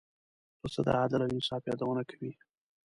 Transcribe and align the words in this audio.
پسه 0.61 0.81
د 0.85 0.87
عدل 1.01 1.21
او 1.23 1.31
انصاف 1.35 1.61
یادونه 1.69 2.01
کوي. 2.09 2.31